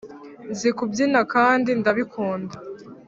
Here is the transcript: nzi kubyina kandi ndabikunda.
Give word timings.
nzi 0.51 0.69
kubyina 0.77 1.19
kandi 1.33 1.69
ndabikunda. 1.79 2.55